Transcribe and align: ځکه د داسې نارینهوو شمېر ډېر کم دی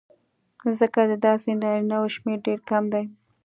ځکه 0.79 1.01
د 1.11 1.13
داسې 1.27 1.49
نارینهوو 1.61 2.13
شمېر 2.15 2.39
ډېر 2.45 2.59
کم 2.69 2.83
دی 2.93 3.03